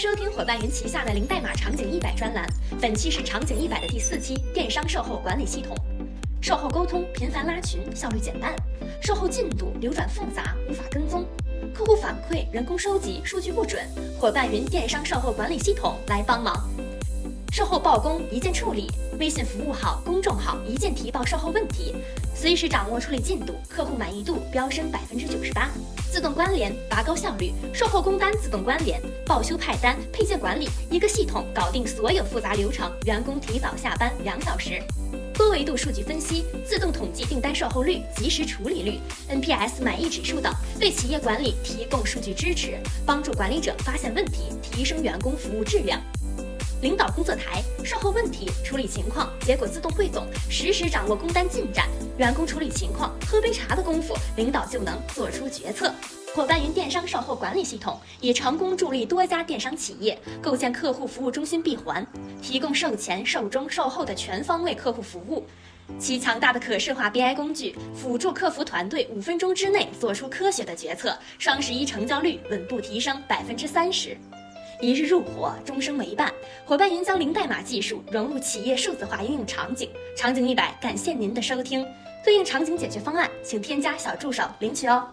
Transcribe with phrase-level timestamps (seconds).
[0.00, 2.48] 收听伙伴云旗下的零代码场景一百专栏，
[2.80, 5.76] 本期是场景一百的第四期，电商售后管理系统。
[6.40, 8.54] 售后沟通频繁拉群，效率减半；
[9.02, 11.24] 售后进度流转复杂，无法跟踪；
[11.74, 13.86] 客户反馈人工收集数据不准，
[14.18, 16.66] 伙伴云电商售后管理系统来帮忙。
[17.52, 18.86] 售后报工一键处理，
[19.18, 21.96] 微信服务号、公众号一键提报售后问题，
[22.32, 25.68] 随时掌握处理进度，客户满意度飙升百分之九十八。
[26.12, 34.80] 自动关联拔高效率，售后工单自动关联，报修派单配件管理，一个系统搞定所有复杂流程，员工提早下班两小时。
[35.34, 46.00] 多维度数据分析，自动统计订单售后率、及时处理率、NPS 满意指数等，为企业管理提供数据支持，帮助管理者发现问题，提升员工服务质量。
[46.82, 55.92] 领导工作台，售后问题处理情况，结果自动汇总，实时掌握工单进展，员工处理情况，喝杯茶的功夫，领导就能做出决策。
[56.34, 62.06] 伙伴云电商售后管理系统已成功助力多家电商企业构建客户服务中心闭环，
[62.40, 65.44] 提供售前、售中、售后的全方位客户服务。
[65.98, 74.16] 其强大的可视化 BI 工具辅助客服团队五分钟之内做出科学的决策，双十一成交率稳步提升百分之三十。
[74.80, 76.32] 一日入伙，终生为伴。
[76.64, 79.90] 伙伴云将零代码技术融入企业数字化应用场景。
[80.16, 81.86] 场景一百，感谢您的收听。
[82.24, 85.06] 对应场景解决方案，请添加小助手领取哦。